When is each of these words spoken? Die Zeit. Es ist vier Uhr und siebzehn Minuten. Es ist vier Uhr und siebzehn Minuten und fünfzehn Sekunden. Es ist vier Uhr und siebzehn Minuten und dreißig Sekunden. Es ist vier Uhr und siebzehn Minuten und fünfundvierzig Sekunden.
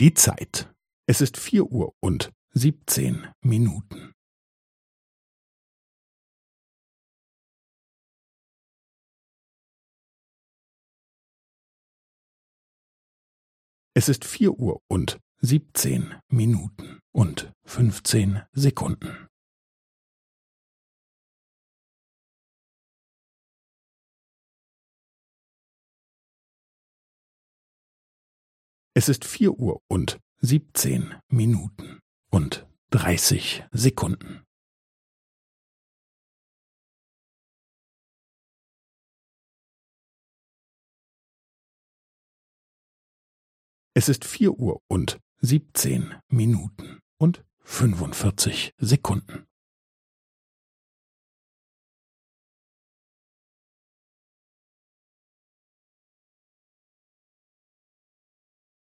Die 0.00 0.14
Zeit. 0.14 0.72
Es 1.08 1.20
ist 1.20 1.36
vier 1.36 1.72
Uhr 1.72 1.92
und 1.98 2.32
siebzehn 2.50 3.26
Minuten. 3.40 4.12
Es 13.94 14.08
ist 14.08 14.24
vier 14.24 14.52
Uhr 14.52 14.80
und 14.86 15.18
siebzehn 15.40 16.14
Minuten 16.28 17.00
und 17.12 17.52
fünfzehn 17.64 18.42
Sekunden. 18.52 19.27
Es 28.98 29.08
ist 29.08 29.24
vier 29.24 29.52
Uhr 29.52 29.80
und 29.86 30.18
siebzehn 30.38 31.14
Minuten 31.28 32.00
und 32.32 32.66
dreißig 32.90 33.62
Sekunden. 33.70 34.42
Es 43.94 44.08
ist 44.08 44.24
vier 44.24 44.58
Uhr 44.58 44.82
und 44.88 45.20
siebzehn 45.36 46.16
Minuten 46.26 46.98
und 47.18 47.44
fünfundvierzig 47.60 48.74
Sekunden. 48.78 49.47